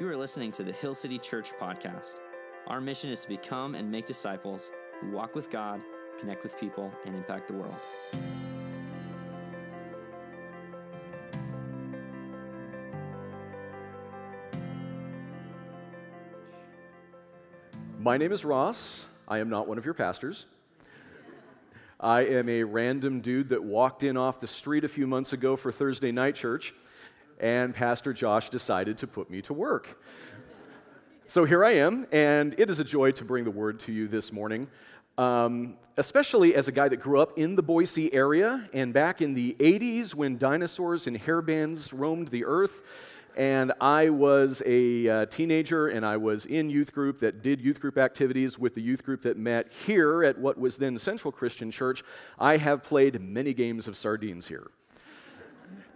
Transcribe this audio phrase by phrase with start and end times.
[0.00, 2.20] You are listening to the Hill City Church podcast.
[2.66, 5.82] Our mission is to become and make disciples who walk with God,
[6.18, 7.74] connect with people, and impact the world.
[17.98, 19.04] My name is Ross.
[19.28, 20.46] I am not one of your pastors.
[22.00, 25.56] I am a random dude that walked in off the street a few months ago
[25.56, 26.72] for Thursday night church,
[27.40, 30.00] and Pastor Josh decided to put me to work.
[31.26, 34.08] So here I am, and it is a joy to bring the word to you
[34.08, 34.68] this morning,
[35.16, 39.34] um, especially as a guy that grew up in the Boise area and back in
[39.34, 42.82] the 80s when dinosaurs and hairbands roamed the earth
[43.36, 47.80] and I was a uh, teenager and I was in youth group that did youth
[47.80, 51.70] group activities with the youth group that met here at what was then Central Christian
[51.70, 52.02] Church.
[52.38, 54.70] I have played many games of sardines here.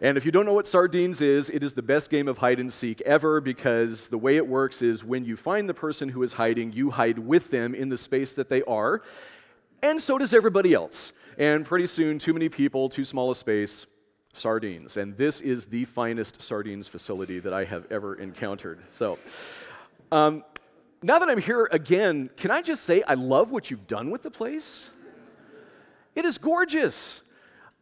[0.01, 2.59] And if you don't know what sardines is, it is the best game of hide
[2.59, 6.23] and seek ever because the way it works is when you find the person who
[6.23, 9.03] is hiding, you hide with them in the space that they are,
[9.83, 11.13] and so does everybody else.
[11.39, 13.87] And pretty soon, too many people, too small a space,
[14.33, 14.97] sardines.
[14.97, 18.81] And this is the finest sardines facility that I have ever encountered.
[18.91, 19.19] So,
[20.13, 20.45] um,
[21.03, 24.23] now that I'm here again, can I just say I love what you've done with
[24.23, 24.91] the place?
[26.15, 27.21] It is gorgeous.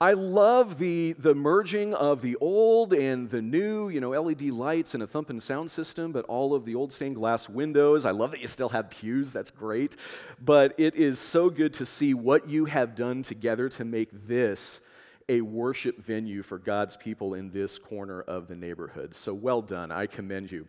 [0.03, 4.95] I love the, the merging of the old and the new, you know, LED lights
[4.95, 8.05] and a thumping sound system, but all of the old stained glass windows.
[8.05, 9.95] I love that you still have pews, that's great.
[10.41, 14.81] But it is so good to see what you have done together to make this
[15.29, 19.15] a worship venue for God's people in this corner of the neighborhood.
[19.15, 19.93] So well done.
[19.93, 20.67] I commend you.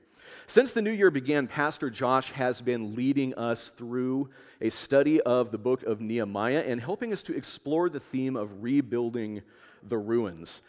[0.48, 4.30] Since the new year began, Pastor Josh has been leading us through
[4.62, 8.64] a study of the book of Nehemiah and helping us to explore the theme of
[8.64, 9.42] rebuilding
[9.82, 10.62] the ruins.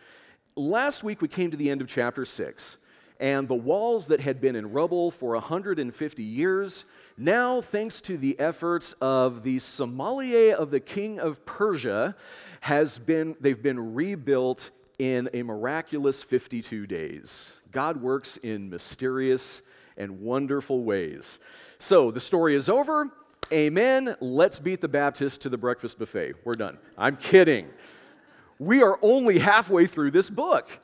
[0.57, 2.77] Last week, we came to the end of chapter 6
[3.21, 6.85] and the walls that had been in rubble for 150 years,
[7.17, 12.17] now, thanks to the efforts of the sommelier of the king of Persia,
[12.61, 17.59] has been, they've been rebuilt in a miraculous 52 days.
[17.71, 19.63] God works in mysterious
[19.97, 21.39] and wonderful ways.
[21.79, 23.11] So the story is over.
[23.53, 24.17] Amen.
[24.21, 26.35] Let's beat the Baptist to the breakfast buffet.
[26.45, 26.79] We're done.
[26.97, 27.69] I'm kidding.
[28.59, 30.81] We are only halfway through this book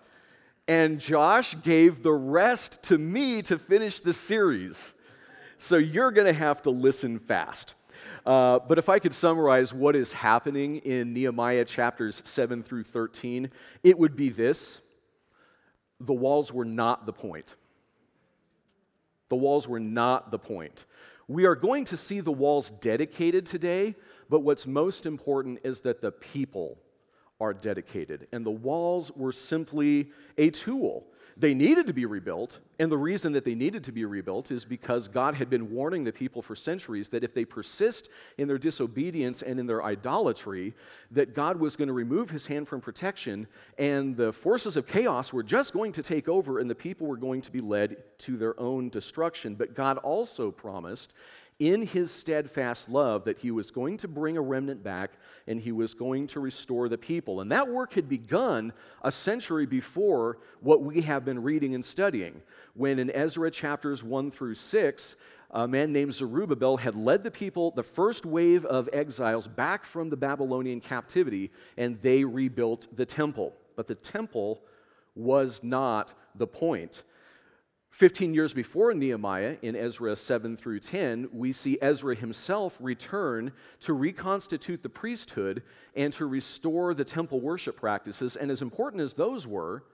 [0.70, 4.94] and Josh gave the rest to me to finish the series.
[5.56, 7.74] So you're going to have to listen fast.
[8.26, 13.50] Uh, but if I could summarize what is happening in Nehemiah chapters 7 through 13,
[13.82, 14.80] it would be this
[16.00, 17.56] the walls were not the point.
[19.28, 20.86] The walls were not the point.
[21.28, 23.94] We are going to see the walls dedicated today,
[24.28, 26.78] but what's most important is that the people
[27.40, 28.26] are dedicated.
[28.32, 31.06] And the walls were simply a tool.
[31.40, 34.66] They needed to be rebuilt, and the reason that they needed to be rebuilt is
[34.66, 38.58] because God had been warning the people for centuries that if they persist in their
[38.58, 40.74] disobedience and in their idolatry,
[41.12, 43.46] that God was going to remove his hand from protection,
[43.78, 47.16] and the forces of chaos were just going to take over, and the people were
[47.16, 49.54] going to be led to their own destruction.
[49.54, 51.14] But God also promised
[51.60, 55.12] in his steadfast love that he was going to bring a remnant back
[55.46, 57.42] and he was going to restore the people.
[57.42, 58.72] And that work had begun
[59.02, 62.40] a century before what we have been reading and studying.
[62.74, 65.16] When in Ezra chapters 1 through 6,
[65.50, 70.08] a man named Zerubbabel had led the people, the first wave of exiles, back from
[70.08, 73.52] the Babylonian captivity, and they rebuilt the temple.
[73.76, 74.62] But the temple
[75.14, 77.04] was not the point.
[77.90, 83.92] 15 years before Nehemiah, in Ezra 7 through 10, we see Ezra himself return to
[83.92, 85.62] reconstitute the priesthood
[85.96, 88.36] and to restore the temple worship practices.
[88.36, 89.84] And as important as those were,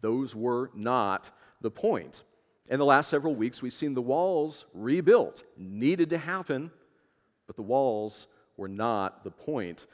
[0.00, 1.30] those were not
[1.60, 2.24] the point.
[2.68, 6.70] In the last several weeks, we've seen the walls rebuilt, needed to happen,
[7.46, 9.86] but the walls were not the point.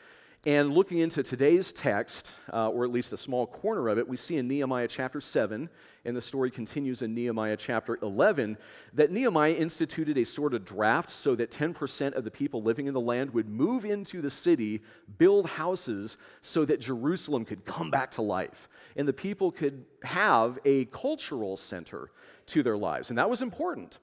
[0.46, 4.18] And looking into today's text, uh, or at least a small corner of it, we
[4.18, 5.70] see in Nehemiah chapter 7,
[6.04, 8.58] and the story continues in Nehemiah chapter 11,
[8.92, 12.92] that Nehemiah instituted a sort of draft so that 10% of the people living in
[12.92, 14.82] the land would move into the city,
[15.16, 18.68] build houses, so that Jerusalem could come back to life.
[18.96, 22.10] And the people could have a cultural center
[22.48, 23.08] to their lives.
[23.08, 23.98] And that was important.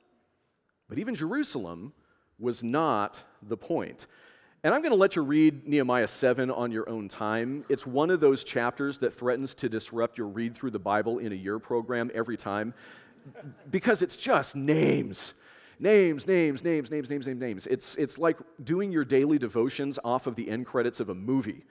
[0.89, 1.93] But even Jerusalem
[2.39, 4.07] was not the point.
[4.63, 7.65] And I'm going to let you read Nehemiah 7 on your own time.
[7.67, 11.31] It's one of those chapters that threatens to disrupt your read through the Bible in
[11.31, 12.75] a year program every time
[13.71, 15.33] because it's just names.
[15.79, 17.67] Names, names, names, names, names, names, names.
[17.67, 21.63] It's, it's like doing your daily devotions off of the end credits of a movie.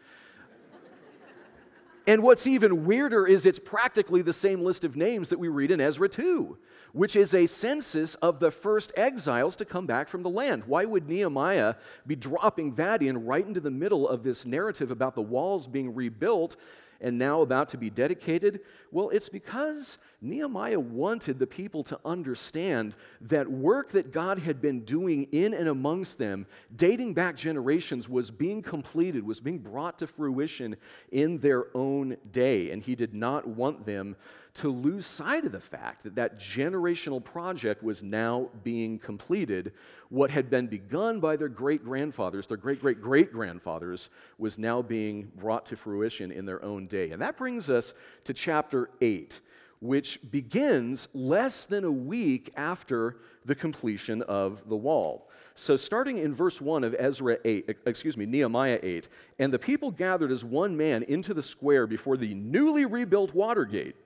[2.06, 5.70] And what's even weirder is it's practically the same list of names that we read
[5.70, 6.56] in Ezra 2,
[6.92, 10.64] which is a census of the first exiles to come back from the land.
[10.66, 11.74] Why would Nehemiah
[12.06, 15.94] be dropping that in right into the middle of this narrative about the walls being
[15.94, 16.56] rebuilt
[17.00, 18.60] and now about to be dedicated?
[18.90, 24.80] Well, it's because Nehemiah wanted the people to understand that work that God had been
[24.80, 26.46] doing in and amongst them,
[26.76, 30.76] dating back generations, was being completed, was being brought to fruition
[31.10, 32.70] in their own day.
[32.70, 34.14] And he did not want them
[34.52, 39.72] to lose sight of the fact that that generational project was now being completed.
[40.10, 44.82] What had been begun by their great grandfathers, their great great great grandfathers, was now
[44.82, 47.12] being brought to fruition in their own day.
[47.12, 47.94] And that brings us
[48.24, 49.40] to chapter 8
[49.80, 55.30] which begins less than a week after the completion of the wall.
[55.54, 59.90] So, starting in verse 1 of Ezra 8, excuse me, Nehemiah 8, and the people
[59.90, 63.96] gathered as one man into the square before the newly rebuilt water gate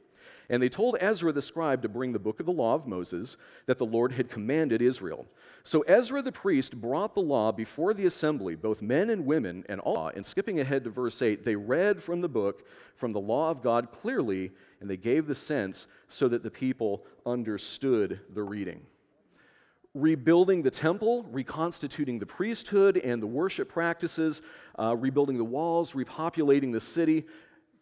[0.51, 3.37] and they told Ezra the scribe to bring the book of the law of Moses
[3.67, 5.27] that the Lord had commanded Israel.
[5.63, 9.81] So Ezra the priest brought the law before the assembly, both men and women, and
[9.81, 10.09] all.
[10.09, 13.63] And skipping ahead to verse 8, they read from the book, from the law of
[13.63, 18.83] God clearly, and they gave the sense so that the people understood the reading.
[19.95, 24.43] Rebuilding the temple, reconstituting the priesthood and the worship practices,
[24.79, 27.25] uh, rebuilding the walls, repopulating the city,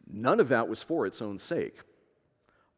[0.06, 1.78] none of that was for its own sake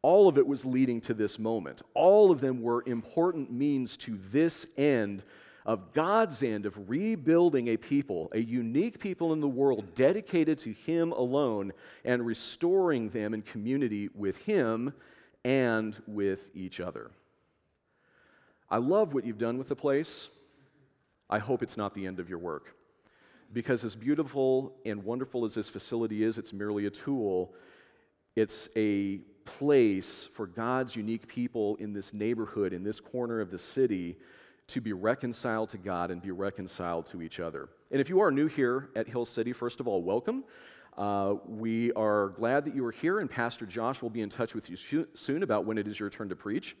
[0.05, 1.81] all of it was leading to this moment.
[1.95, 5.23] All of them were important means to this end
[5.65, 10.73] of God's end of rebuilding a people, a unique people in the world dedicated to
[10.73, 11.73] Him alone
[12.03, 14.93] and restoring them in community with Him
[15.43, 17.09] and with each other.
[18.69, 20.29] I love what you've done with the place.
[21.31, 22.75] I hope it's not the end of your work.
[23.51, 27.55] Because as beautiful and wonderful as this facility is, it's merely a tool.
[28.35, 33.59] It's a place for God's unique people in this neighborhood, in this corner of the
[33.59, 34.17] city,
[34.67, 37.69] to be reconciled to God and be reconciled to each other.
[37.91, 40.43] And if you are new here at Hill City, first of all, welcome.
[40.97, 44.55] Uh, we are glad that you are here, and Pastor Josh will be in touch
[44.55, 46.75] with you soon about when it is your turn to preach.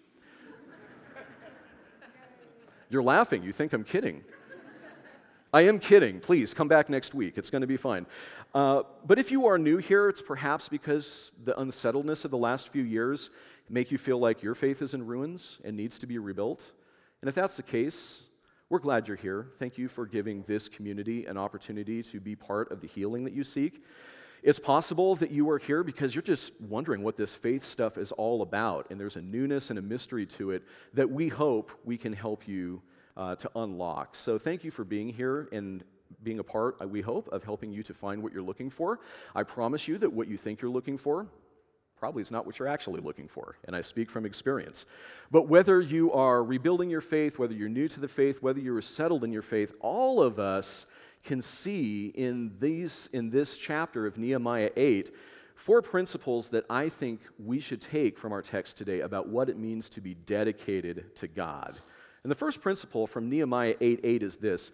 [2.89, 3.43] You're laughing.
[3.43, 4.23] You think I'm kidding.
[5.53, 6.19] I am kidding.
[6.19, 7.37] Please come back next week.
[7.37, 8.05] It's going to be fine.
[8.55, 12.69] Uh, but if you are new here, it's perhaps because the unsettledness of the last
[12.69, 13.29] few years
[13.69, 16.71] make you feel like your faith is in ruins and needs to be rebuilt.
[17.21, 18.23] And if that's the case,
[18.69, 19.47] we're glad you're here.
[19.59, 23.33] Thank you for giving this community an opportunity to be part of the healing that
[23.33, 23.83] you seek.
[24.41, 28.13] It's possible that you are here because you're just wondering what this faith stuff is
[28.13, 30.63] all about, and there's a newness and a mystery to it
[30.93, 32.81] that we hope we can help you
[33.17, 34.15] uh, to unlock.
[34.15, 35.83] So thank you for being here and
[36.25, 38.99] being a part, uh, we hope, of helping you to find what you're looking for.
[39.33, 41.27] I promise you that what you think you're looking for
[41.97, 44.85] probably is not what you're actually looking for, and I speak from experience.
[45.31, 48.81] But whether you are rebuilding your faith, whether you're new to the faith, whether you're
[48.81, 50.85] settled in your faith, all of us
[51.23, 55.11] can see in, these, in this chapter of Nehemiah 8
[55.55, 59.57] four principles that I think we should take from our text today about what it
[59.57, 61.79] means to be dedicated to God.
[62.23, 64.71] And the first principle from Nehemiah 8 8 is this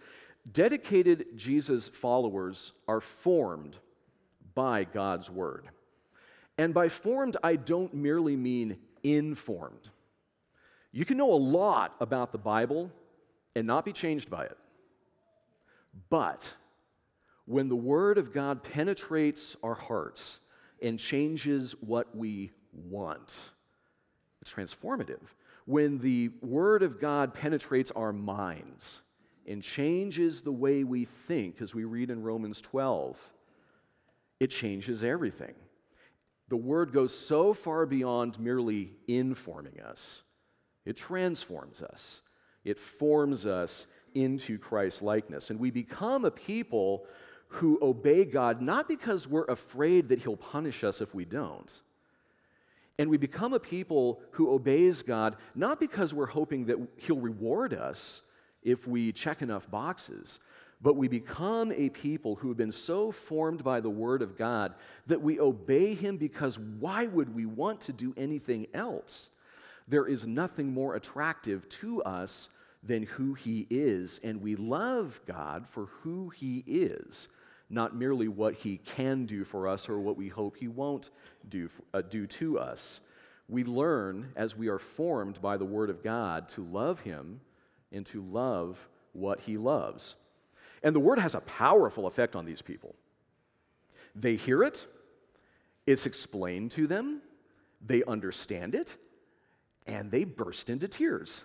[0.50, 3.78] dedicated Jesus followers are formed
[4.54, 5.68] by God's word.
[6.58, 9.90] And by formed, I don't merely mean informed.
[10.92, 12.90] You can know a lot about the Bible
[13.56, 14.58] and not be changed by it.
[16.10, 16.54] But
[17.46, 20.40] when the Word of God penetrates our hearts
[20.82, 23.36] and changes what we want,
[24.40, 25.20] it's transformative
[25.64, 29.00] when the Word of God penetrates our minds
[29.46, 33.16] and changes the way we think, as we read in Romans 12,
[34.40, 35.54] it changes everything.
[36.48, 40.22] The Word goes so far beyond merely informing us,
[40.84, 42.20] it transforms us,
[42.64, 45.50] it forms us into Christ's likeness.
[45.50, 47.06] And we become a people
[47.48, 51.80] who obey God not because we're afraid that He'll punish us if we don't
[52.98, 57.74] and we become a people who obeys God, not because we're hoping that He'll reward
[57.74, 58.22] us
[58.62, 60.38] if we check enough boxes,
[60.80, 64.74] but we become a people who have been so formed by the Word of God
[65.06, 69.30] that we obey Him because why would we want to do anything else?
[69.86, 72.48] There is nothing more attractive to us
[72.82, 77.28] than who He is, and we love God for who He is
[77.72, 81.10] not merely what he can do for us or what we hope he won't
[81.48, 83.00] do, uh, do to us.
[83.48, 87.40] We learn as we are formed by the Word of God to love him
[87.92, 90.16] and to love what he loves.
[90.82, 92.94] And the Word has a powerful effect on these people.
[94.14, 94.86] They hear it,
[95.86, 97.22] It's explained to them,
[97.84, 98.96] they understand it,
[99.86, 101.44] and they burst into tears.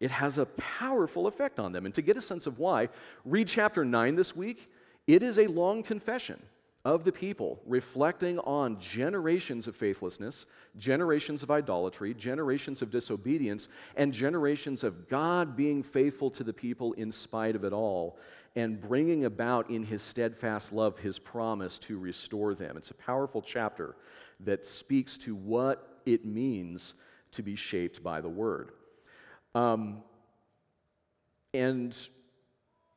[0.00, 1.86] It has a powerful effect on them.
[1.86, 2.88] And to get a sense of why,
[3.24, 4.70] read chapter 9 this week.
[5.06, 6.42] It is a long confession
[6.86, 10.46] of the people, reflecting on generations of faithlessness,
[10.78, 13.66] generations of idolatry, generations of disobedience,
[13.96, 18.16] and generations of God being faithful to the people in spite of it all,
[18.54, 22.76] and bringing about in his steadfast love his promise to restore them.
[22.76, 23.96] It's a powerful chapter
[24.38, 26.94] that speaks to what it means
[27.32, 28.70] to be shaped by the word.
[29.56, 30.04] Um,
[31.52, 31.98] and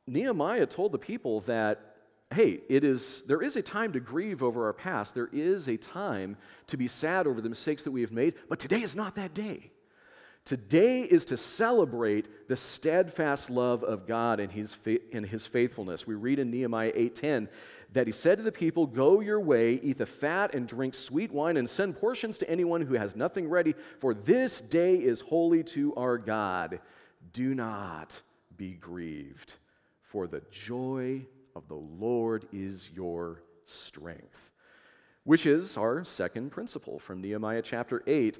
[0.06, 1.89] Nehemiah told the people that
[2.32, 5.14] hey, it is, there is a time to grieve over our past.
[5.14, 6.36] There is a time
[6.68, 9.34] to be sad over the mistakes that we have made, but today is not that
[9.34, 9.72] day.
[10.44, 14.78] Today is to celebrate the steadfast love of God and his,
[15.12, 16.06] and his faithfulness.
[16.06, 17.48] We read in Nehemiah 8:10
[17.92, 21.30] that he said to the people, "Go your way, eat the fat and drink sweet
[21.30, 25.62] wine and send portions to anyone who has nothing ready, for this day is holy
[25.64, 26.80] to our God.
[27.32, 28.22] Do not
[28.56, 29.54] be grieved,
[30.00, 31.26] for the joy
[31.60, 34.50] of the Lord is your strength.
[35.24, 38.38] Which is our second principle from Nehemiah chapter 8.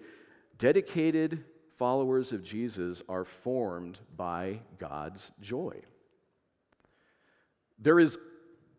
[0.57, 1.45] Dedicated
[1.77, 5.83] followers of Jesus are formed by God's joy.
[7.79, 8.17] There is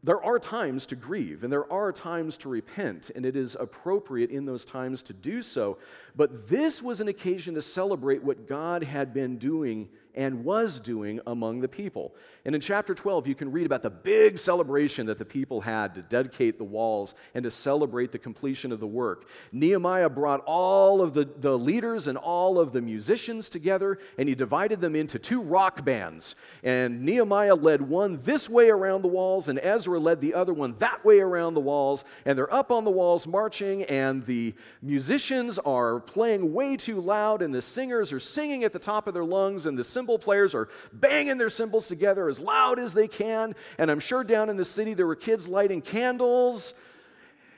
[0.04, 4.32] there are times to grieve and there are times to repent, and it is appropriate
[4.32, 5.78] in those times to do so.
[6.16, 11.20] But this was an occasion to celebrate what God had been doing and was doing
[11.28, 12.14] among the people.
[12.44, 15.94] And in chapter 12, you can read about the big celebration that the people had
[15.96, 19.28] to dedicate the walls and to celebrate the completion of the work.
[19.52, 24.36] Nehemiah brought all of the, the leaders and all of the musicians together, and he
[24.36, 26.36] divided them into two rock bands.
[26.64, 30.76] And Nehemiah led one this way around the walls, and Ezra led the other one
[30.80, 32.04] that way around the walls.
[32.26, 37.42] And they're up on the walls marching, and the musicians are playing way too loud,
[37.42, 40.56] and the singers are singing at the top of their lungs, and the cymbal players
[40.56, 43.54] are banging their cymbals together as loud as they can.
[43.78, 46.74] And I'm sure down in the city there were kids lighting candles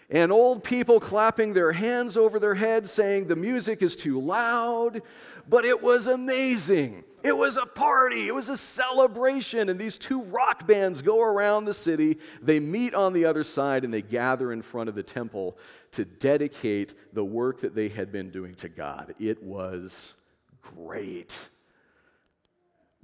[0.10, 5.04] and old people clapping their hands over their heads saying the music is too loud.
[5.48, 7.06] But it was amazing.
[7.24, 9.70] It was a party, it was a celebration.
[9.70, 12.18] And these two rock bands go around the city.
[12.42, 15.58] They meet on the other side and they gather in front of the temple
[15.92, 19.16] to dedicate the work that they had been doing to God.
[19.18, 20.16] It was
[20.62, 21.48] great.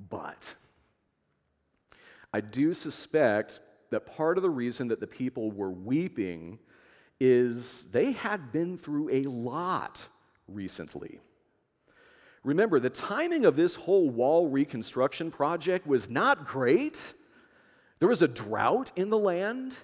[0.07, 0.55] But
[2.33, 6.59] I do suspect that part of the reason that the people were weeping
[7.19, 10.07] is they had been through a lot
[10.47, 11.19] recently.
[12.43, 17.13] Remember, the timing of this whole wall reconstruction project was not great.
[17.99, 19.75] There was a drought in the land,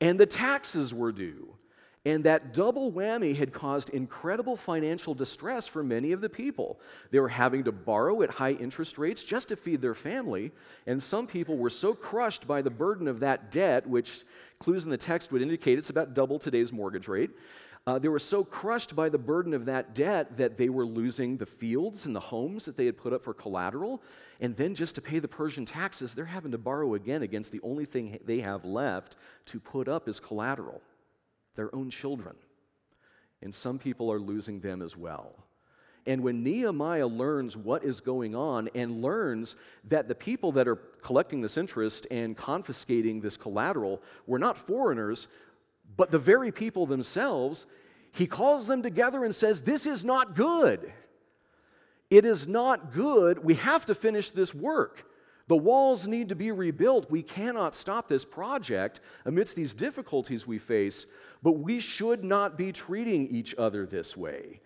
[0.00, 1.57] and the taxes were due.
[2.04, 6.78] And that double whammy had caused incredible financial distress for many of the people.
[7.10, 10.52] They were having to borrow at high interest rates just to feed their family.
[10.86, 14.22] And some people were so crushed by the burden of that debt, which
[14.58, 17.30] clues in the text would indicate it's about double today's mortgage rate.
[17.86, 21.38] Uh, they were so crushed by the burden of that debt that they were losing
[21.38, 24.02] the fields and the homes that they had put up for collateral.
[24.40, 27.60] And then, just to pay the Persian taxes, they're having to borrow again against the
[27.62, 30.82] only thing they have left to put up as collateral
[31.58, 32.36] their own children.
[33.42, 35.34] And some people are losing them as well.
[36.06, 40.76] And when Nehemiah learns what is going on and learns that the people that are
[40.76, 45.28] collecting this interest and confiscating this collateral were not foreigners,
[45.96, 47.66] but the very people themselves,
[48.12, 50.92] he calls them together and says, This is not good.
[52.08, 53.44] It is not good.
[53.44, 55.04] We have to finish this work.
[55.48, 57.10] The walls need to be rebuilt.
[57.10, 61.06] We cannot stop this project amidst these difficulties we face,
[61.42, 64.60] but we should not be treating each other this way.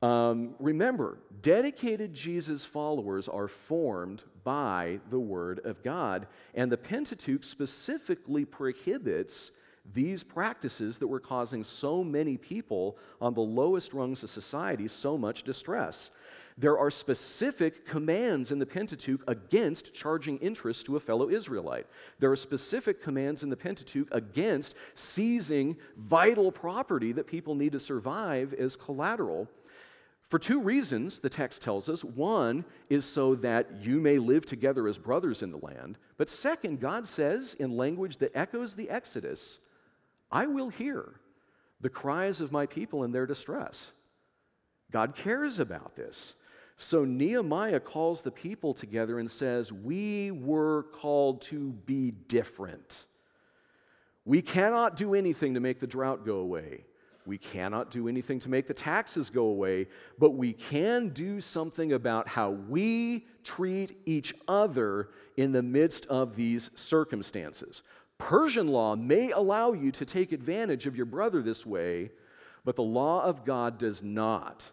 [0.00, 7.42] Um, remember, dedicated Jesus followers are formed by the Word of God, and the Pentateuch
[7.42, 9.50] specifically prohibits
[9.92, 15.16] these practices that were causing so many people on the lowest rungs of society so
[15.16, 16.10] much distress
[16.58, 21.86] there are specific commands in the Pentateuch against charging interest to a fellow Israelite.
[22.18, 27.78] There are specific commands in the Pentateuch against seizing vital property that people need to
[27.78, 29.48] survive as collateral.
[30.28, 32.02] For two reasons, the text tells us.
[32.02, 35.96] One is so that you may live together as brothers in the land.
[36.16, 39.60] But second, God says in language that echoes the Exodus,
[40.30, 41.20] I will hear
[41.80, 43.92] the cries of my people in their distress.
[44.90, 46.34] God cares about this.
[46.80, 53.06] So Nehemiah calls the people together and says, We were called to be different.
[54.24, 56.84] We cannot do anything to make the drought go away.
[57.26, 61.92] We cannot do anything to make the taxes go away, but we can do something
[61.92, 67.82] about how we treat each other in the midst of these circumstances.
[68.18, 72.12] Persian law may allow you to take advantage of your brother this way,
[72.64, 74.70] but the law of God does not.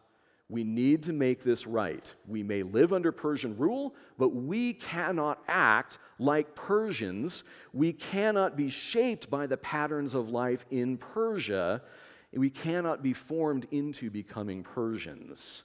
[0.48, 2.14] We need to make this right.
[2.28, 7.44] We may live under Persian rule, but we cannot act like Persians.
[7.74, 11.82] We cannot be shaped by the patterns of life in Persia.
[12.32, 15.64] We cannot be formed into becoming Persians.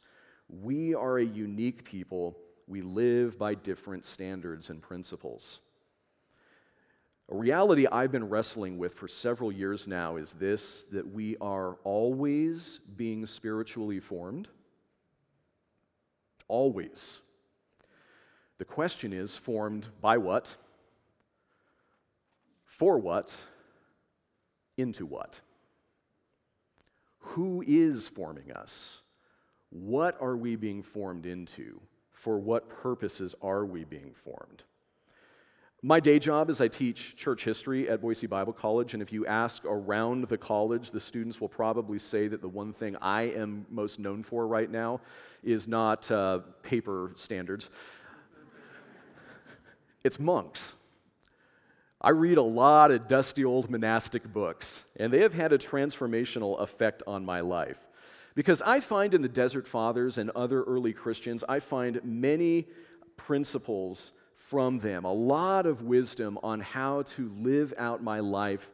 [0.49, 2.39] We are a unique people.
[2.67, 5.61] We live by different standards and principles.
[7.29, 11.75] A reality I've been wrestling with for several years now is this that we are
[11.85, 14.49] always being spiritually formed
[16.51, 17.21] always.
[18.59, 20.57] The question is formed by what?
[22.67, 23.45] For what?
[24.77, 25.41] Into what?
[27.21, 29.03] Who is forming us?
[29.71, 31.81] What are we being formed into?
[32.11, 34.65] For what purposes are we being formed?
[35.83, 39.25] My day job is I teach church history at Boise Bible College, and if you
[39.25, 43.65] ask around the college, the students will probably say that the one thing I am
[43.71, 45.01] most known for right now
[45.43, 47.71] is not uh, paper standards,
[50.05, 50.75] it's monks.
[51.99, 56.61] I read a lot of dusty old monastic books, and they have had a transformational
[56.61, 57.79] effect on my life.
[58.35, 62.69] Because I find in the Desert Fathers and other early Christians, I find many
[63.17, 64.13] principles
[64.51, 68.73] from them, a lot of wisdom on how to live out my life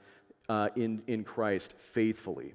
[0.49, 2.55] uh, in, in Christ faithfully,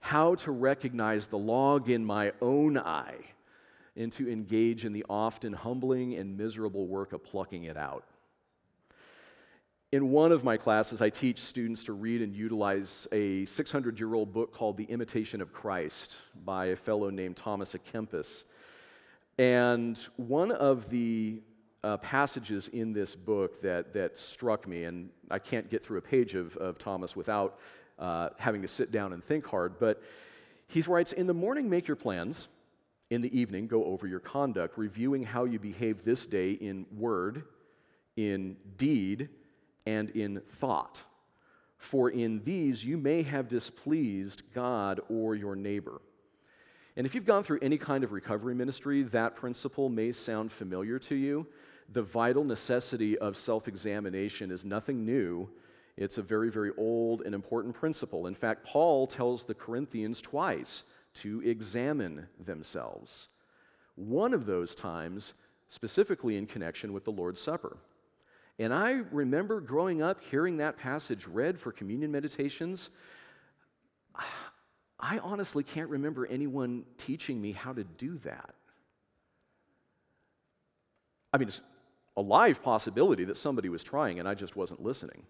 [0.00, 3.20] how to recognize the log in my own eye,
[3.96, 8.04] and to engage in the often humbling and miserable work of plucking it out.
[9.92, 14.12] In one of my classes, I teach students to read and utilize a 600 year
[14.12, 18.42] old book called The Imitation of Christ by a fellow named Thomas à Kempis.
[19.38, 21.42] And one of the
[21.84, 26.02] uh, passages in this book that, that struck me, and I can't get through a
[26.02, 27.58] page of, of Thomas without
[27.98, 30.02] uh, having to sit down and think hard, but
[30.68, 32.48] he writes In the morning, make your plans.
[33.08, 37.44] In the evening, go over your conduct, reviewing how you behave this day in word,
[38.16, 39.28] in deed,
[39.86, 41.04] and in thought.
[41.78, 46.00] For in these you may have displeased God or your neighbor.
[46.96, 50.98] And if you've gone through any kind of recovery ministry, that principle may sound familiar
[51.00, 51.46] to you
[51.92, 55.48] the vital necessity of self examination is nothing new.
[55.96, 58.26] It's a very, very old and important principle.
[58.26, 63.28] In fact, Paul tells the Corinthians twice to examine themselves.
[63.94, 65.32] One of those times,
[65.68, 67.78] specifically in connection with the Lord's Supper.
[68.58, 72.90] And I remember growing up hearing that passage read for communion meditations.
[74.98, 78.54] I honestly can't remember anyone teaching me how to do that.
[81.34, 81.50] I mean,
[82.16, 85.22] a live possibility that somebody was trying and I just wasn't listening.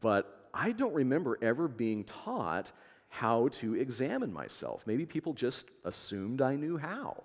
[0.00, 2.72] But I don't remember ever being taught
[3.08, 4.86] how to examine myself.
[4.86, 7.22] Maybe people just assumed I knew how.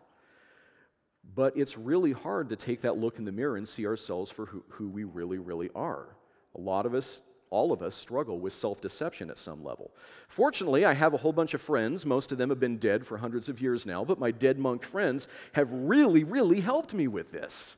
[1.35, 4.45] But it's really hard to take that look in the mirror and see ourselves for
[4.45, 6.15] who, who we really, really are.
[6.55, 9.91] A lot of us, all of us, struggle with self deception at some level.
[10.27, 12.05] Fortunately, I have a whole bunch of friends.
[12.05, 14.83] Most of them have been dead for hundreds of years now, but my dead monk
[14.83, 17.77] friends have really, really helped me with this.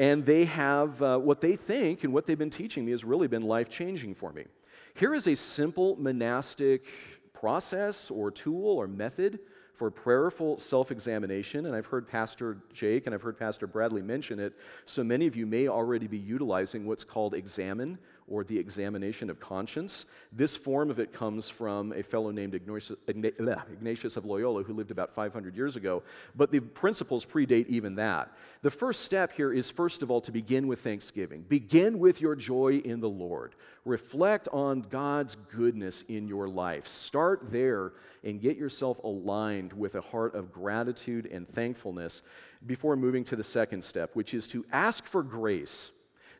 [0.00, 3.28] And they have uh, what they think and what they've been teaching me has really
[3.28, 4.46] been life changing for me.
[4.94, 6.86] Here is a simple monastic
[7.34, 9.40] process or tool or method
[9.74, 11.66] for prayerful self examination.
[11.66, 14.54] And I've heard Pastor Jake and I've heard Pastor Bradley mention it.
[14.86, 17.98] So many of you may already be utilizing what's called examen
[18.30, 20.06] or the examination of conscience.
[20.32, 25.12] This form of it comes from a fellow named Ignatius of Loyola who lived about
[25.12, 26.02] 500 years ago,
[26.34, 28.32] but the principles predate even that.
[28.62, 31.42] The first step here is, first of all, to begin with thanksgiving.
[31.42, 33.56] Begin with your joy in the Lord.
[33.84, 36.86] Reflect on God's goodness in your life.
[36.86, 42.22] Start there and get yourself aligned with a heart of gratitude and thankfulness
[42.66, 45.90] before moving to the second step, which is to ask for grace.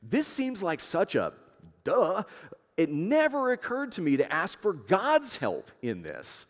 [0.03, 1.33] This seems like such a
[1.85, 2.23] duh.
[2.77, 6.47] It never occurred to me to ask for God's help in this.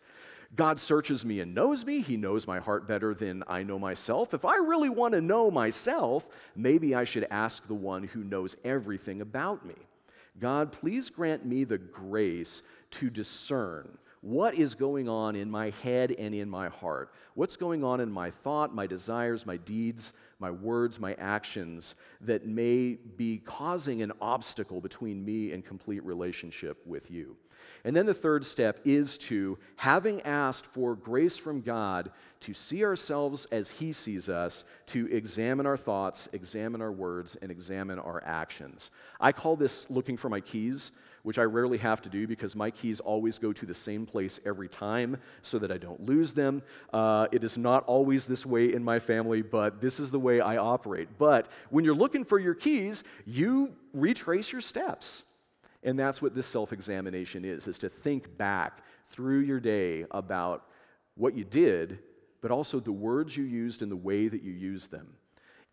[0.55, 2.01] God searches me and knows me.
[2.01, 4.33] He knows my heart better than I know myself.
[4.33, 8.55] If I really want to know myself, maybe I should ask the one who knows
[8.63, 9.75] everything about me.
[10.39, 16.11] God, please grant me the grace to discern What is going on in my head
[16.11, 17.11] and in my heart?
[17.33, 22.45] What's going on in my thought, my desires, my deeds, my words, my actions that
[22.45, 27.35] may be causing an obstacle between me and complete relationship with you?
[27.83, 32.83] And then the third step is to, having asked for grace from God, to see
[32.83, 38.23] ourselves as He sees us, to examine our thoughts, examine our words, and examine our
[38.25, 38.91] actions.
[39.19, 40.91] I call this looking for my keys,
[41.23, 44.39] which I rarely have to do because my keys always go to the same place
[44.45, 46.63] every time so that I don't lose them.
[46.91, 50.41] Uh, it is not always this way in my family, but this is the way
[50.41, 51.09] I operate.
[51.17, 55.23] But when you're looking for your keys, you retrace your steps.
[55.83, 60.65] And that's what this self examination is, is to think back through your day about
[61.15, 61.99] what you did,
[62.41, 65.07] but also the words you used and the way that you used them.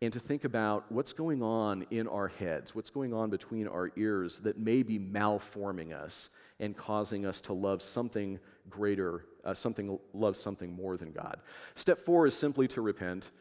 [0.01, 3.91] And to think about what's going on in our heads, what's going on between our
[3.97, 8.39] ears that may be malforming us and causing us to love something
[8.71, 11.41] greater, uh, something, love something more than God.
[11.75, 13.33] Step four is simply to repent.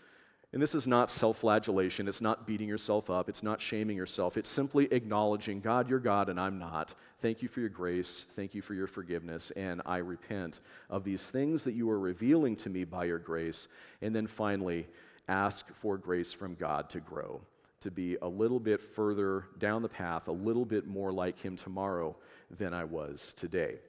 [0.54, 2.08] And this is not self flagellation.
[2.08, 3.28] It's not beating yourself up.
[3.28, 4.38] It's not shaming yourself.
[4.38, 6.94] It's simply acknowledging, God, you're God and I'm not.
[7.20, 8.26] Thank you for your grace.
[8.36, 9.52] Thank you for your forgiveness.
[9.52, 13.68] And I repent of these things that you are revealing to me by your grace.
[14.02, 14.88] And then finally,
[15.28, 17.42] ask for grace from God to grow,
[17.82, 21.58] to be a little bit further down the path, a little bit more like Him
[21.58, 22.16] tomorrow
[22.50, 23.80] than I was today.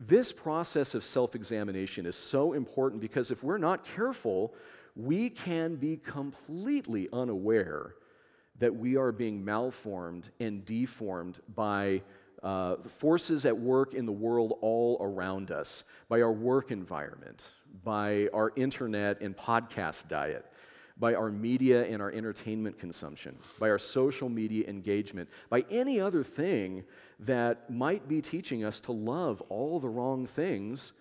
[0.00, 4.52] This process of self examination is so important because if we're not careful,
[4.94, 7.94] we can be completely unaware
[8.58, 12.02] that we are being malformed and deformed by
[12.42, 17.44] uh, forces at work in the world all around us, by our work environment,
[17.84, 20.44] by our internet and podcast diet,
[20.98, 26.22] by our media and our entertainment consumption, by our social media engagement, by any other
[26.22, 26.84] thing
[27.20, 30.92] that might be teaching us to love all the wrong things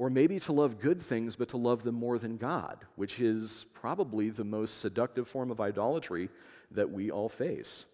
[0.00, 3.66] or maybe to love good things, but to love them more than God, which is
[3.74, 6.30] probably the most seductive form of idolatry
[6.70, 7.84] that we all face.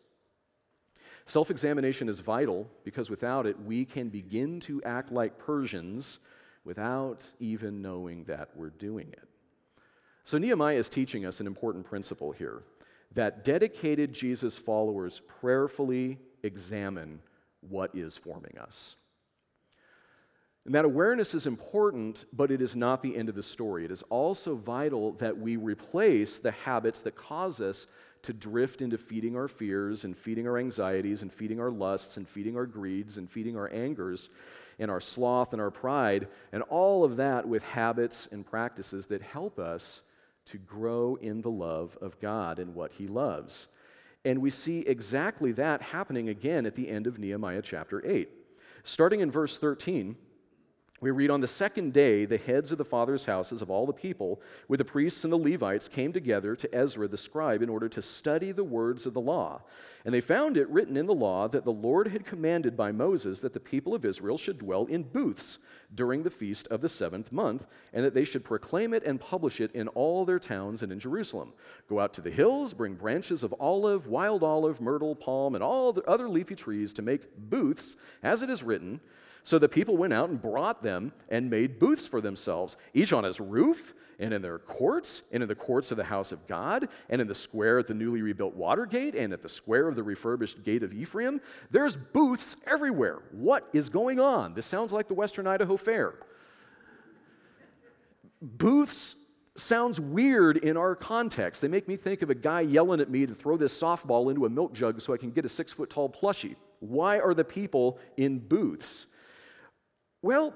[1.24, 6.20] Self examination is vital because without it, we can begin to act like Persians
[6.64, 9.28] without even knowing that we're doing it.
[10.22, 12.62] So, Nehemiah is teaching us an important principle here
[13.14, 17.18] that dedicated Jesus followers prayerfully examine
[17.68, 18.94] what is forming us.
[20.66, 23.84] And that awareness is important, but it is not the end of the story.
[23.84, 27.86] It is also vital that we replace the habits that cause us
[28.22, 32.28] to drift into feeding our fears and feeding our anxieties and feeding our lusts and
[32.28, 34.28] feeding our greeds and feeding our angers
[34.80, 39.22] and our sloth and our pride, and all of that with habits and practices that
[39.22, 40.02] help us
[40.46, 43.68] to grow in the love of God and what He loves.
[44.24, 48.28] And we see exactly that happening again at the end of Nehemiah chapter 8.
[48.82, 50.16] Starting in verse 13,
[51.00, 53.92] we read on the second day, the heads of the fathers' houses of all the
[53.92, 57.88] people, with the priests and the Levites, came together to Ezra the scribe in order
[57.88, 59.62] to study the words of the law.
[60.06, 63.40] And they found it written in the law that the Lord had commanded by Moses
[63.40, 65.58] that the people of Israel should dwell in booths
[65.94, 69.60] during the feast of the seventh month, and that they should proclaim it and publish
[69.60, 71.52] it in all their towns and in Jerusalem.
[71.88, 75.92] Go out to the hills, bring branches of olive, wild olive, myrtle, palm, and all
[75.92, 79.00] the other leafy trees to make booths, as it is written
[79.46, 83.22] so the people went out and brought them and made booths for themselves, each on
[83.22, 86.88] his roof, and in their courts, and in the courts of the house of God,
[87.08, 89.94] and in the square at the newly rebuilt water gate, and at the square of
[89.94, 91.40] the refurbished gate of Ephraim.
[91.70, 93.20] There's booths everywhere.
[93.30, 94.54] What is going on?
[94.54, 96.14] This sounds like the Western Idaho Fair.
[98.42, 99.14] Booths
[99.54, 101.62] sounds weird in our context.
[101.62, 104.44] They make me think of a guy yelling at me to throw this softball into
[104.44, 106.56] a milk jug so I can get a six foot tall plushie.
[106.80, 109.06] Why are the people in booths?
[110.22, 110.54] Well,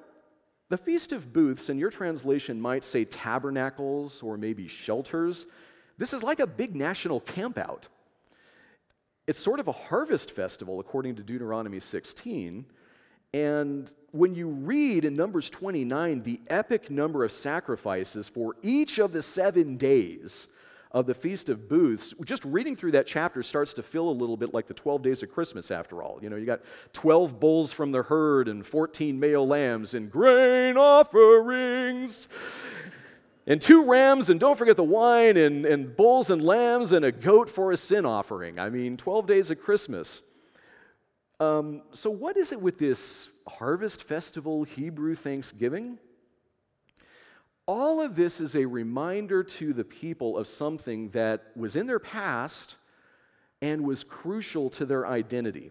[0.68, 5.46] the Feast of Booths in your translation might say tabernacles or maybe shelters.
[5.99, 7.88] This is like a big national campout.
[9.27, 12.64] It's sort of a harvest festival, according to Deuteronomy 16.
[13.33, 19.12] And when you read in Numbers 29 the epic number of sacrifices for each of
[19.12, 20.49] the seven days,
[20.92, 24.37] of the Feast of Booths, just reading through that chapter starts to feel a little
[24.37, 26.18] bit like the 12 days of Christmas after all.
[26.20, 26.61] You know, you got
[26.92, 32.29] 12 bulls from the herd and 14 male lambs and grain offerings
[33.46, 37.12] and two rams, and don't forget the wine, and, and bulls and lambs, and a
[37.12, 38.59] goat for a sin offering.
[38.59, 40.22] I mean, 12 days of Christmas.
[41.38, 45.98] Um, so, what is it with this harvest festival Hebrew Thanksgiving?
[47.70, 52.00] All of this is a reminder to the people of something that was in their
[52.00, 52.78] past
[53.62, 55.70] and was crucial to their identity.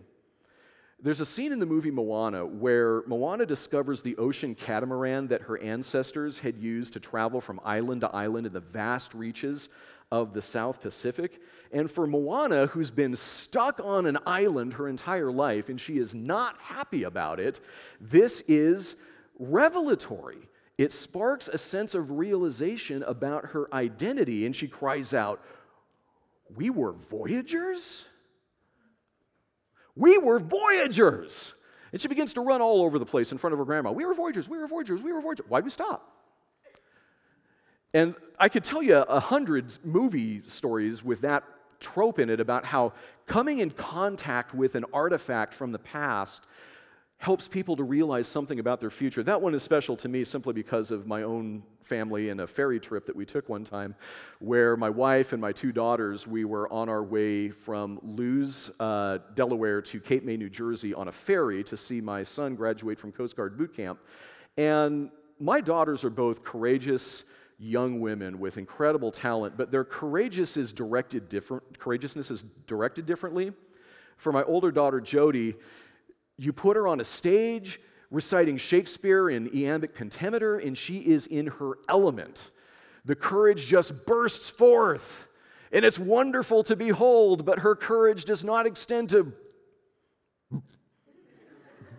[1.02, 5.58] There's a scene in the movie Moana where Moana discovers the ocean catamaran that her
[5.58, 9.68] ancestors had used to travel from island to island in the vast reaches
[10.10, 11.42] of the South Pacific.
[11.74, 16.16] And for Moana, who's been stuck on an island her entire life and she is
[16.16, 17.60] not happy about it,
[18.00, 18.96] this is
[19.38, 20.49] revelatory.
[20.80, 25.44] It sparks a sense of realization about her identity, and she cries out,
[26.56, 28.06] We were voyagers?
[29.94, 31.54] We were voyagers.
[31.92, 33.92] And she begins to run all over the place in front of her grandma.
[33.92, 35.48] We were voyagers, we were voyagers, we were voyagers.
[35.50, 36.16] Why'd we stop?
[37.94, 41.44] And I could tell you a hundred movie stories with that
[41.82, 42.94] trope in it about how
[43.26, 46.46] coming in contact with an artifact from the past
[47.20, 49.22] helps people to realize something about their future.
[49.22, 52.80] That one is special to me simply because of my own family and a ferry
[52.80, 53.94] trip that we took one time
[54.40, 59.18] where my wife and my two daughters, we were on our way from Lewes, uh,
[59.36, 63.12] Delaware to Cape May, New Jersey on a ferry to see my son graduate from
[63.12, 64.00] Coast Guard boot camp.
[64.58, 67.26] And my daughters are both courageous
[67.58, 73.52] young women with incredible talent, but their courageous is directed different, courageousness is directed differently.
[74.16, 75.56] For my older daughter, Jody,
[76.40, 77.80] you put her on a stage
[78.12, 82.52] reciting Shakespeare in iambic pentameter, and she is in her element.
[83.06, 85.28] The courage just bursts forth,
[85.72, 89.34] and it's wonderful to behold, but her courage does not extend to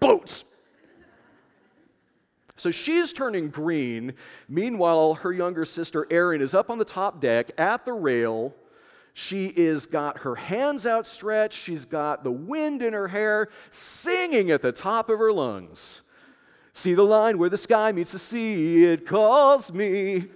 [0.00, 0.44] boats.
[2.56, 4.14] So she's turning green.
[4.48, 8.54] Meanwhile, her younger sister Erin is up on the top deck at the rail
[9.20, 14.62] she is got her hands outstretched, she's got the wind in her hair, singing at
[14.62, 16.00] the top of her lungs.
[16.72, 20.28] See the line where the sky meets the sea, it calls me.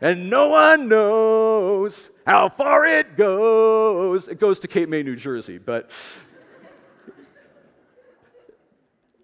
[0.00, 4.28] And no one knows how far it goes.
[4.28, 5.90] It goes to Cape May, New Jersey, but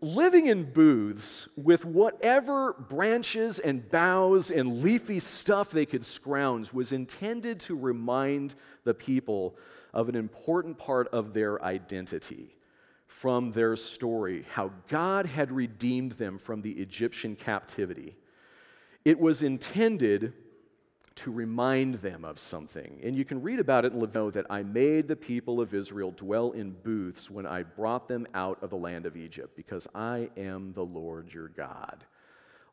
[0.05, 6.93] living in booths with whatever branches and boughs and leafy stuff they could scrounge was
[6.93, 9.57] intended to remind the people
[9.95, 12.55] of an important part of their identity
[13.07, 18.17] from their story, how God had redeemed them from the Egyptian captivity.
[19.05, 20.35] It was intended
[21.17, 23.01] to remind them of something.
[23.03, 26.11] And you can read about it in Leviticus that I made the people of Israel
[26.11, 30.31] dwell in booths when I brought them out of the land of Egypt, because I
[30.37, 32.05] am the Lord your God.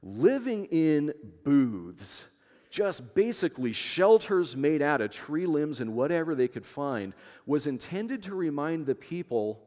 [0.01, 2.25] Living in booths,
[2.71, 7.13] just basically shelters made out of tree limbs and whatever they could find,
[7.45, 9.61] was intended to remind the people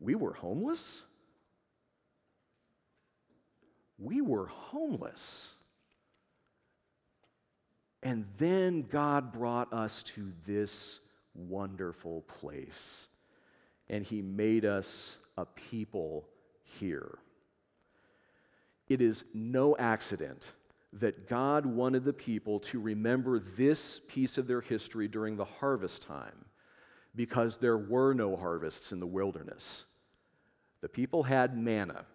[0.00, 1.02] we were homeless.
[3.98, 5.54] We were homeless.
[8.02, 11.00] And then God brought us to this
[11.34, 13.08] wonderful place.
[13.88, 16.26] And He made us a people
[16.62, 17.18] here.
[18.88, 20.52] It is no accident
[20.94, 26.02] that God wanted the people to remember this piece of their history during the harvest
[26.02, 26.46] time
[27.14, 29.84] because there were no harvests in the wilderness.
[30.80, 32.06] The people had manna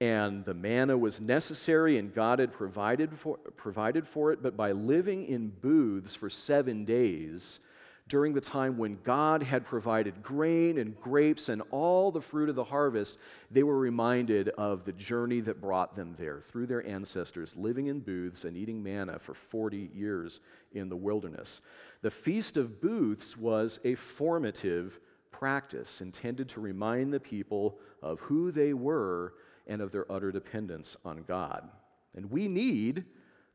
[0.00, 4.72] and the manna was necessary and God had provided for, provided for it, but by
[4.72, 7.60] living in booths for seven days,
[8.08, 12.54] during the time when God had provided grain and grapes and all the fruit of
[12.54, 13.18] the harvest,
[13.50, 17.98] they were reminded of the journey that brought them there through their ancestors, living in
[17.98, 20.40] booths and eating manna for 40 years
[20.72, 21.62] in the wilderness.
[22.02, 25.00] The Feast of Booths was a formative
[25.32, 29.34] practice intended to remind the people of who they were
[29.66, 31.68] and of their utter dependence on God.
[32.14, 33.04] And we need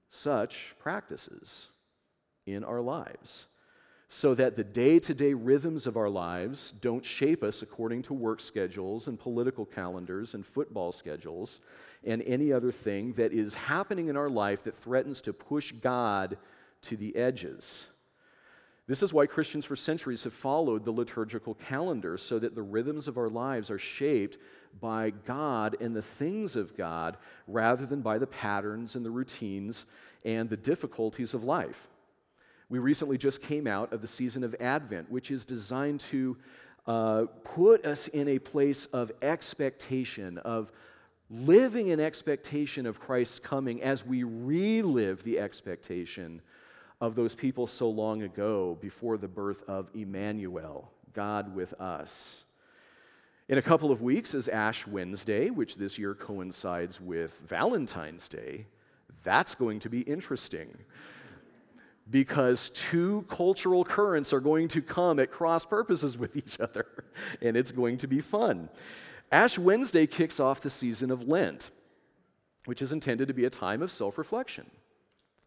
[0.09, 1.69] such practices
[2.45, 3.47] in our lives
[4.13, 8.13] so that the day to day rhythms of our lives don't shape us according to
[8.13, 11.61] work schedules and political calendars and football schedules
[12.03, 16.37] and any other thing that is happening in our life that threatens to push God
[16.81, 17.87] to the edges.
[18.91, 23.07] This is why Christians for centuries have followed the liturgical calendar so that the rhythms
[23.07, 24.37] of our lives are shaped
[24.81, 27.15] by God and the things of God
[27.47, 29.85] rather than by the patterns and the routines
[30.25, 31.87] and the difficulties of life.
[32.67, 36.35] We recently just came out of the season of Advent, which is designed to
[36.85, 40.69] uh, put us in a place of expectation, of
[41.29, 46.41] living in expectation of Christ's coming as we relive the expectation
[47.01, 52.45] of those people so long ago before the birth of Emmanuel, God with us.
[53.49, 58.67] In a couple of weeks is Ash Wednesday, which this year coincides with Valentine's Day.
[59.23, 60.77] That's going to be interesting
[62.09, 66.85] because two cultural currents are going to come at cross purposes with each other,
[67.41, 68.69] and it's going to be fun.
[69.31, 71.71] Ash Wednesday kicks off the season of Lent,
[72.65, 74.69] which is intended to be a time of self reflection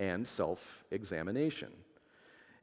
[0.01, 1.73] and self examination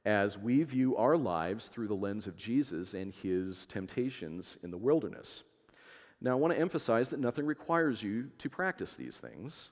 [0.05, 4.77] as we view our lives through the lens of Jesus and his temptations in the
[4.77, 5.43] wilderness.
[6.19, 9.71] Now, I want to emphasize that nothing requires you to practice these things.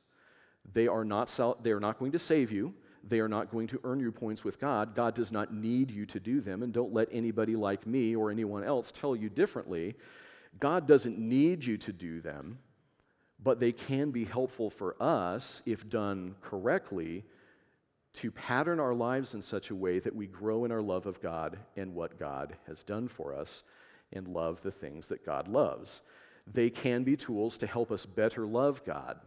[0.71, 2.73] They are not, they are not going to save you.
[3.03, 4.93] They are not going to earn you points with God.
[4.93, 8.29] God does not need you to do them, and don't let anybody like me or
[8.29, 9.95] anyone else tell you differently.
[10.59, 12.59] God doesn't need you to do them,
[13.41, 17.23] but they can be helpful for us if done correctly
[18.13, 21.21] to pattern our lives in such a way that we grow in our love of
[21.21, 23.63] God and what God has done for us
[24.11, 26.01] and love the things that God loves.
[26.51, 29.19] They can be tools to help us better love God.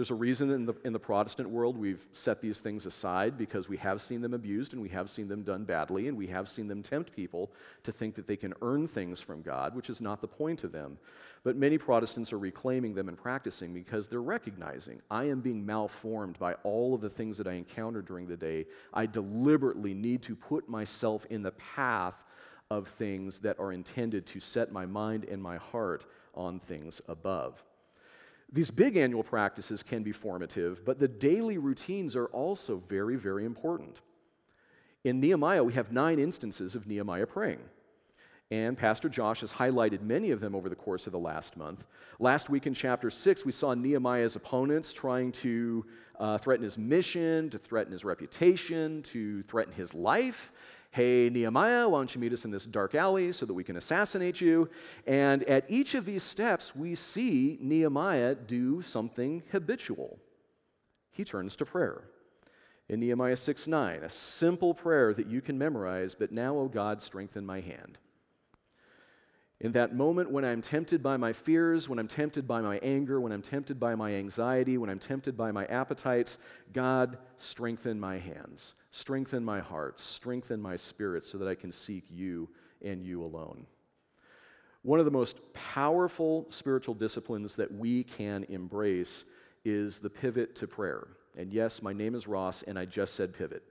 [0.00, 3.68] There's a reason in the, in the Protestant world we've set these things aside because
[3.68, 6.48] we have seen them abused and we have seen them done badly and we have
[6.48, 10.00] seen them tempt people to think that they can earn things from God, which is
[10.00, 10.96] not the point of them.
[11.44, 16.38] But many Protestants are reclaiming them and practicing because they're recognizing I am being malformed
[16.38, 18.68] by all of the things that I encounter during the day.
[18.94, 22.16] I deliberately need to put myself in the path
[22.70, 27.62] of things that are intended to set my mind and my heart on things above.
[28.52, 33.44] These big annual practices can be formative, but the daily routines are also very, very
[33.44, 34.00] important.
[35.04, 37.60] In Nehemiah, we have nine instances of Nehemiah praying.
[38.50, 41.84] And Pastor Josh has highlighted many of them over the course of the last month.
[42.18, 45.86] Last week in chapter 6, we saw Nehemiah's opponents trying to
[46.18, 50.52] uh, threaten his mission, to threaten his reputation, to threaten his life.
[50.92, 53.76] Hey, Nehemiah, why don't you meet us in this dark alley so that we can
[53.76, 54.68] assassinate you?
[55.06, 60.18] And at each of these steps, we see Nehemiah do something habitual.
[61.12, 62.04] He turns to prayer.
[62.88, 67.00] In Nehemiah 6 9, a simple prayer that you can memorize, but now, O God,
[67.00, 67.98] strengthen my hand.
[69.60, 73.20] In that moment when I'm tempted by my fears, when I'm tempted by my anger,
[73.20, 76.38] when I'm tempted by my anxiety, when I'm tempted by my appetites,
[76.72, 82.04] God, strengthen my hands, strengthen my heart, strengthen my spirit so that I can seek
[82.08, 82.48] you
[82.82, 83.66] and you alone.
[84.82, 89.26] One of the most powerful spiritual disciplines that we can embrace
[89.62, 91.06] is the pivot to prayer.
[91.36, 93.62] And yes, my name is Ross, and I just said pivot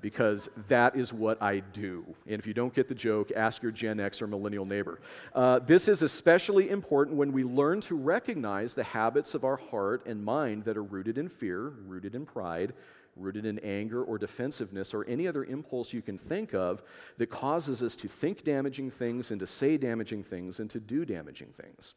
[0.00, 2.04] because that is what I do.
[2.26, 5.00] And if you don't get the joke, ask your Gen X or millennial neighbor.
[5.34, 10.06] Uh, this is especially important when we learn to recognize the habits of our heart
[10.06, 12.72] and mind that are rooted in fear, rooted in pride,
[13.16, 16.82] rooted in anger or defensiveness or any other impulse you can think of
[17.18, 21.04] that causes us to think damaging things and to say damaging things and to do
[21.04, 21.94] damaging things.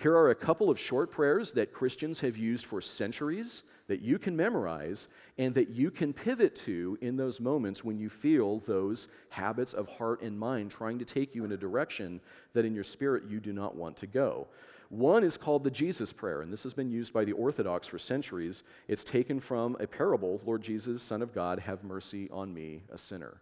[0.00, 4.16] Here are a couple of short prayers that Christians have used for centuries that you
[4.16, 5.08] can memorize
[5.38, 9.88] and that you can pivot to in those moments when you feel those habits of
[9.88, 12.20] heart and mind trying to take you in a direction
[12.52, 14.46] that in your spirit you do not want to go.
[14.88, 17.98] One is called the Jesus Prayer, and this has been used by the Orthodox for
[17.98, 18.62] centuries.
[18.86, 22.98] It's taken from a parable Lord Jesus, Son of God, have mercy on me, a
[22.98, 23.40] sinner.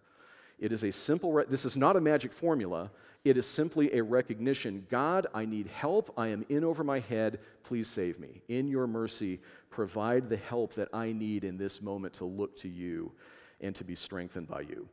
[0.59, 2.91] It is a simple, re- this is not a magic formula.
[3.25, 6.13] It is simply a recognition God, I need help.
[6.17, 7.41] I am in over my head.
[7.65, 8.43] Please save me.
[8.49, 12.69] In your mercy, provide the help that I need in this moment to look to
[12.69, 13.13] you
[13.61, 14.89] and to be strengthened by you.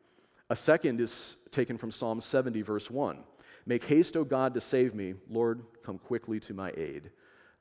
[0.49, 3.19] A second is taken from Psalm 70, verse 1.
[3.65, 5.13] Make haste, O God, to save me.
[5.29, 7.11] Lord, come quickly to my aid.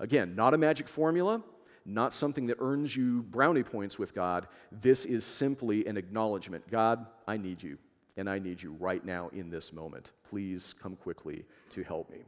[0.01, 1.43] Again, not a magic formula,
[1.85, 4.49] not something that earns you brownie points with God.
[4.73, 7.79] This is simply an acknowledgement God, I need you
[8.16, 10.12] and I need you right now in this moment.
[10.29, 12.18] Please come quickly to help me.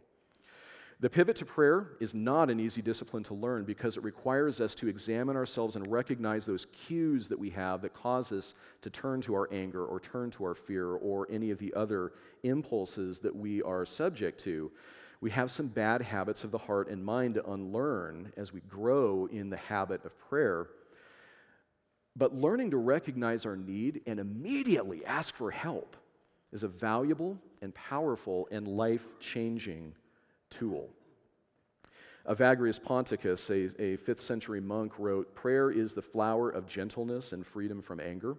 [1.00, 4.74] The pivot to prayer is not an easy discipline to learn because it requires us
[4.76, 9.20] to examine ourselves and recognize those cues that we have that cause us to turn
[9.22, 13.34] to our anger or turn to our fear or any of the other impulses that
[13.34, 14.70] we are subject to.
[15.20, 19.26] We have some bad habits of the heart and mind to unlearn as we grow
[19.26, 20.68] in the habit of prayer.
[22.16, 25.96] But learning to recognize our need and immediately ask for help
[26.52, 29.94] is a valuable and powerful and life changing
[30.50, 30.88] tool.
[32.28, 37.44] Evagrius Ponticus, a, a fifth century monk, wrote Prayer is the flower of gentleness and
[37.44, 38.36] freedom from anger.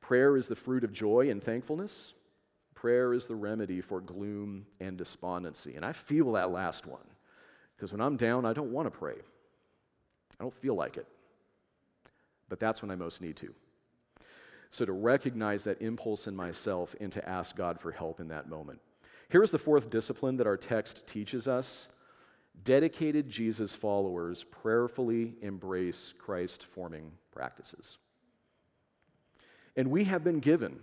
[0.00, 2.12] Prayer is the fruit of joy and thankfulness.
[2.74, 5.76] Prayer is the remedy for gloom and despondency.
[5.76, 7.04] And I feel that last one
[7.76, 9.14] because when I'm down, I don't want to pray.
[10.38, 11.06] I don't feel like it
[12.52, 13.54] but that's when I most need to.
[14.68, 18.46] So, to recognize that impulse in myself and to ask God for help in that
[18.46, 18.78] moment.
[19.30, 21.88] Here's the fourth discipline that our text teaches us
[22.62, 27.96] dedicated Jesus followers prayerfully embrace Christ forming practices.
[29.74, 30.78] And we have been given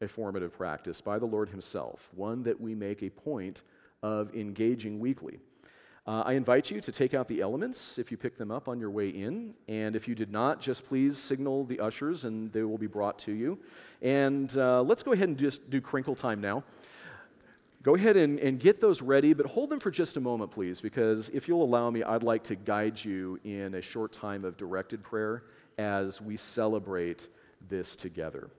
[0.00, 3.60] a formative practice by the Lord Himself, one that we make a point
[4.02, 5.40] of engaging weekly.
[6.06, 8.80] Uh, I invite you to take out the elements if you pick them up on
[8.80, 9.54] your way in.
[9.68, 13.18] And if you did not, just please signal the ushers and they will be brought
[13.20, 13.58] to you.
[14.00, 16.64] And uh, let's go ahead and just do crinkle time now.
[17.82, 20.80] Go ahead and, and get those ready, but hold them for just a moment, please,
[20.80, 24.58] because if you'll allow me, I'd like to guide you in a short time of
[24.58, 25.44] directed prayer
[25.78, 27.28] as we celebrate
[27.68, 28.50] this together.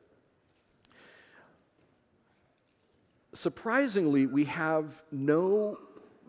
[3.33, 5.77] Surprisingly, we have no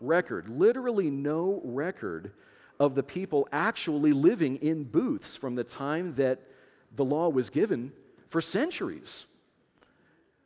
[0.03, 2.31] record, literally no record
[2.79, 6.41] of the people actually living in booths from the time that
[6.95, 7.91] the law was given
[8.29, 9.25] for centuries.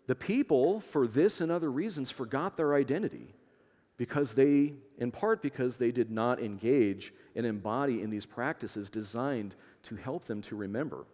[0.08, 3.34] The people, for this and other reasons, forgot their identity
[3.98, 9.56] because they, in part because they did not engage and embody in these practices designed
[9.84, 11.06] to help them to remember.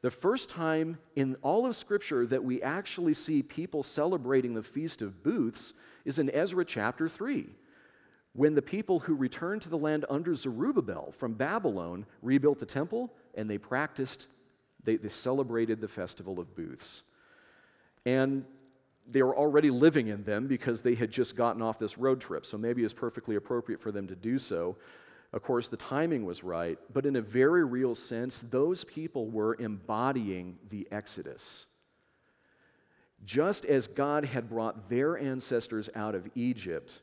[0.00, 5.02] The first time in all of Scripture that we actually see people celebrating the Feast
[5.02, 5.74] of Booths
[6.04, 7.50] is in Ezra chapter 3
[8.34, 13.12] when the people who returned to the land under Zerubbabel from Babylon rebuilt the temple
[13.34, 14.26] and they practiced,
[14.84, 17.02] they, they celebrated the festival of booths.
[18.06, 18.44] And
[19.10, 22.46] they were already living in them because they had just gotten off this road trip,
[22.46, 24.76] so maybe it's perfectly appropriate for them to do so.
[25.32, 29.56] Of course, the timing was right, but in a very real sense, those people were
[29.58, 31.66] embodying the Exodus.
[33.24, 37.00] Just as God had brought their ancestors out of Egypt,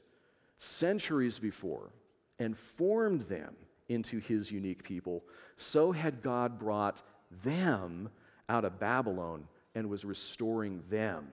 [0.59, 1.89] centuries before
[2.37, 3.55] and formed them
[3.87, 5.23] into his unique people,
[5.57, 7.01] so had God brought
[7.43, 8.09] them
[8.47, 11.27] out of Babylon and was restoring them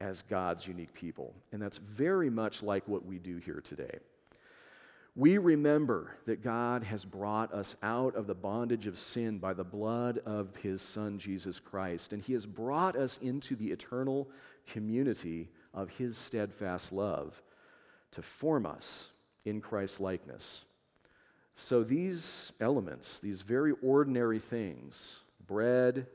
[0.00, 1.34] as God's unique people.
[1.50, 3.98] And that's very much like what we do here today.
[5.16, 9.64] We remember that God has brought us out of the bondage of sin by the
[9.64, 14.28] blood of his Son, Jesus Christ, and he has brought us into the eternal
[14.68, 17.42] community of his steadfast love
[18.12, 19.10] to form us
[19.44, 20.64] in Christ's likeness.
[21.54, 26.06] So these elements, these very ordinary things, bread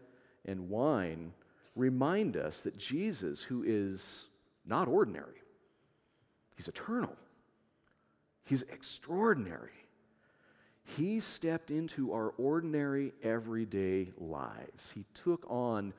[0.46, 1.34] and wine,
[1.76, 4.28] remind us that Jesus, who is
[4.66, 5.42] not ordinary,
[6.56, 7.16] he's eternal,
[8.46, 9.72] he's extraordinary.
[10.98, 14.92] He stepped into our ordinary, everyday lives.
[14.92, 15.94] He took on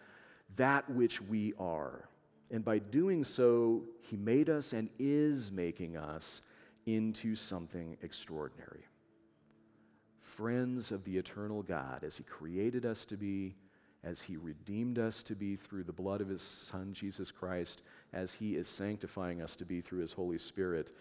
[0.56, 2.06] that which we are
[2.50, 6.42] and by doing so, he made us and is making us
[6.86, 8.84] into something extraordinary.
[10.20, 13.54] Friends of the eternal God, as he created us to be,
[14.02, 17.82] as he redeemed us to be through the blood of his Son, Jesus Christ,
[18.12, 20.92] as he is sanctifying us to be through his Holy Spirit,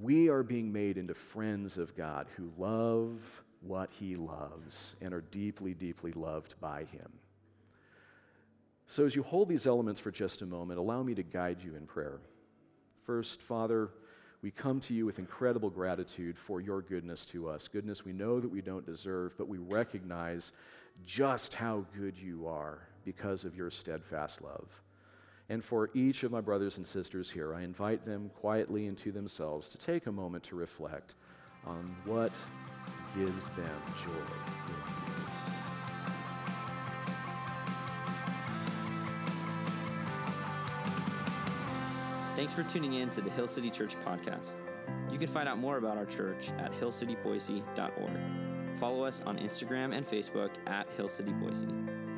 [0.00, 5.20] we are being made into friends of God who love what he loves and are
[5.20, 7.12] deeply, deeply loved by him.
[8.92, 11.76] So, as you hold these elements for just a moment, allow me to guide you
[11.76, 12.20] in prayer.
[13.06, 13.88] First, Father,
[14.42, 17.68] we come to you with incredible gratitude for your goodness to us.
[17.68, 20.52] Goodness we know that we don't deserve, but we recognize
[21.06, 24.68] just how good you are because of your steadfast love.
[25.48, 29.70] And for each of my brothers and sisters here, I invite them quietly into themselves
[29.70, 31.14] to take a moment to reflect
[31.64, 32.32] on what
[33.16, 35.41] gives them joy
[42.34, 44.56] Thanks for tuning in to the Hill City Church podcast.
[45.10, 48.78] You can find out more about our church at hillcityboise.org.
[48.78, 51.66] Follow us on Instagram and Facebook at Hill City Boise.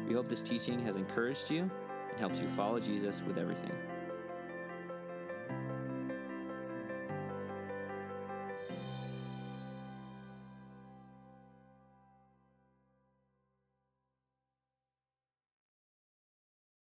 [0.06, 1.68] We hope this teaching has encouraged you
[2.10, 3.72] and helps you follow Jesus with everything.